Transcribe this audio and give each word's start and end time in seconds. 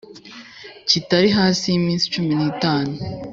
Kitari 0.89 1.29
hasi 1.37 1.65
y 1.69 1.77
iminsi 1.79 2.05
cumi 2.13 2.33
n 2.39 2.41
itanu 2.51 2.93